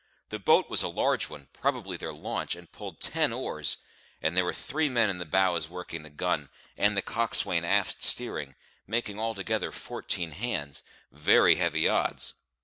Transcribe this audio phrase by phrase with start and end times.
[0.29, 3.77] The boat was a large one, probably their launch, and pulled ten oars;
[4.19, 8.01] and there were three men in the bows working the gun, and the coxswain aft
[8.01, 8.55] steering,
[8.87, 12.33] making altogether fourteen hands very heavy odds.